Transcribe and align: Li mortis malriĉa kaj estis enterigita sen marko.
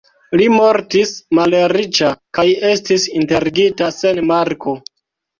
Li 0.39 0.45
mortis 0.51 1.09
malriĉa 1.39 2.07
kaj 2.37 2.45
estis 2.69 3.05
enterigita 3.19 3.91
sen 3.99 4.23
marko. 4.31 4.75